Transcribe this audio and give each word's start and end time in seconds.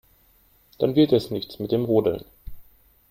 Dann 0.79 0.95
wird 0.95 1.11
es 1.13 1.29
nichts 1.29 1.59
mit 1.59 1.71
dem 1.71 1.85
Rodeln. 1.85 2.25